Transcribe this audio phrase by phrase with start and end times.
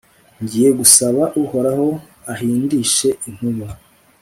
[0.41, 1.87] ngiye gusaba uhoraho
[2.33, 3.67] ahindishe inkuba